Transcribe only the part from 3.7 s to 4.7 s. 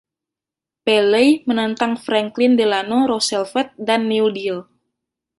dan New Deal.